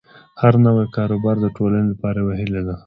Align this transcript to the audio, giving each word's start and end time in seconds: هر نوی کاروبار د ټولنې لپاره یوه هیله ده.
هر 0.41 0.53
نوی 0.65 0.85
کاروبار 0.95 1.35
د 1.41 1.45
ټولنې 1.57 1.87
لپاره 1.91 2.17
یوه 2.21 2.35
هیله 2.41 2.61
ده. 2.67 2.75